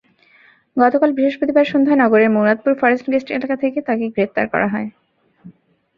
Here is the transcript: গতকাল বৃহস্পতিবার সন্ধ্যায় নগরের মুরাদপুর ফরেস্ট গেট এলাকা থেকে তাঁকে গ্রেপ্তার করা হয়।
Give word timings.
গতকাল 0.77 1.09
বৃহস্পতিবার 1.13 1.65
সন্ধ্যায় 1.65 1.99
নগরের 1.99 2.29
মুরাদপুর 2.29 2.73
ফরেস্ট 2.75 3.05
গেট 3.05 3.27
এলাকা 3.31 3.55
থেকে 3.55 3.79
তাঁকে 3.81 4.05
গ্রেপ্তার 4.09 4.45
করা 4.53 4.67
হয়। 4.67 4.87